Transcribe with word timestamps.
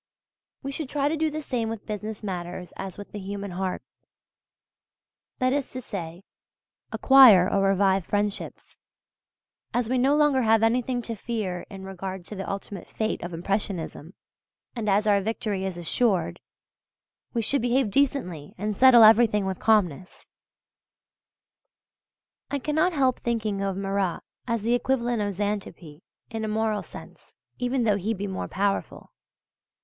We 0.63 0.71
should 0.71 0.89
try 0.89 1.09
to 1.09 1.15
do 1.15 1.29
the 1.29 1.43
same 1.43 1.69
with 1.69 1.85
business 1.85 2.23
matters 2.23 2.73
as 2.75 2.97
with 2.97 3.11
the 3.11 3.19
human 3.19 3.51
heart 3.51 3.83
that 5.37 5.53
is 5.53 5.69
to 5.73 5.79
say, 5.81 6.23
acquire 6.91 7.47
or 7.47 7.61
revive 7.69 8.07
friendships{U}. 8.07 8.77
As 9.75 9.89
we 9.91 9.99
no 9.99 10.15
longer 10.15 10.41
have 10.41 10.63
anything 10.63 11.03
to 11.03 11.13
fear 11.13 11.67
in 11.69 11.83
regard 11.83 12.25
to 12.25 12.35
the 12.35 12.49
ultimate 12.49 12.87
fate 12.89 13.21
of 13.21 13.31
Impressionism, 13.31 14.15
and 14.75 14.89
as 14.89 15.05
our 15.05 15.21
victory 15.21 15.65
is 15.65 15.77
assured, 15.77 16.39
we 17.35 17.43
should 17.43 17.61
behave 17.61 17.91
decently 17.91 18.55
and 18.57 18.75
settle 18.75 19.03
everything 19.03 19.45
with 19.45 19.59
calmness. 19.59 20.27
I 22.49 22.57
cannot 22.57 22.93
help 22.93 23.19
thinking 23.19 23.61
of 23.61 23.77
Marat 23.77 24.21
as 24.47 24.63
the 24.63 24.73
equivalent 24.73 25.21
of 25.21 25.35
Xanthippe 25.35 26.01
in 26.31 26.43
a 26.43 26.47
moral 26.47 26.81
sense 26.81 27.35
(even 27.59 27.83
though 27.83 27.97
he 27.97 28.15
be 28.15 28.25
more 28.25 28.47
powerful). 28.47 29.11